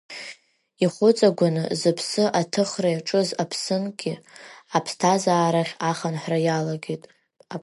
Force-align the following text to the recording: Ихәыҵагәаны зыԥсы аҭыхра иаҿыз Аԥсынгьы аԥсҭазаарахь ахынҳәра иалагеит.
Ихәыҵагәаны 0.83 1.63
зыԥсы 1.79 2.23
аҭыхра 2.39 2.89
иаҿыз 2.91 3.29
Аԥсынгьы 3.43 4.13
аԥсҭазаарахь 4.77 5.73
ахынҳәра 5.89 6.39
иалагеит. 6.45 7.03